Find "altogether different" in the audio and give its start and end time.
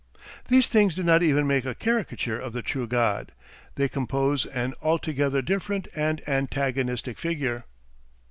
4.81-5.87